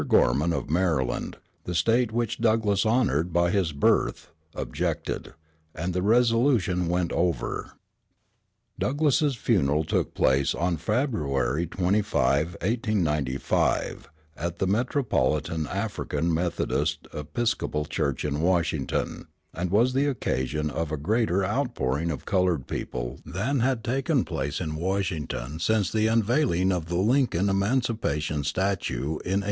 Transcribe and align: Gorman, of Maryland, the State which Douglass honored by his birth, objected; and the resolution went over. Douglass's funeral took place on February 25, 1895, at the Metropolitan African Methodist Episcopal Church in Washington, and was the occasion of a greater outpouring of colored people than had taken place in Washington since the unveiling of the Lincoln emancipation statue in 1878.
Gorman, 0.07 0.51
of 0.51 0.67
Maryland, 0.71 1.37
the 1.65 1.75
State 1.75 2.11
which 2.11 2.41
Douglass 2.41 2.87
honored 2.87 3.31
by 3.31 3.51
his 3.51 3.71
birth, 3.71 4.31
objected; 4.55 5.35
and 5.75 5.93
the 5.93 6.01
resolution 6.01 6.87
went 6.87 7.11
over. 7.11 7.73
Douglass's 8.79 9.35
funeral 9.35 9.83
took 9.83 10.15
place 10.15 10.55
on 10.55 10.77
February 10.77 11.67
25, 11.67 12.53
1895, 12.63 14.09
at 14.35 14.57
the 14.57 14.65
Metropolitan 14.65 15.67
African 15.67 16.33
Methodist 16.33 17.05
Episcopal 17.13 17.85
Church 17.85 18.25
in 18.25 18.41
Washington, 18.41 19.27
and 19.53 19.69
was 19.69 19.93
the 19.93 20.07
occasion 20.07 20.71
of 20.71 20.91
a 20.91 20.97
greater 20.97 21.45
outpouring 21.45 22.09
of 22.09 22.25
colored 22.25 22.65
people 22.65 23.19
than 23.23 23.59
had 23.59 23.83
taken 23.83 24.25
place 24.25 24.59
in 24.59 24.77
Washington 24.77 25.59
since 25.59 25.91
the 25.91 26.07
unveiling 26.07 26.71
of 26.71 26.87
the 26.87 26.95
Lincoln 26.97 27.49
emancipation 27.49 28.43
statue 28.43 29.03
in 29.03 29.09
1878. 29.09 29.39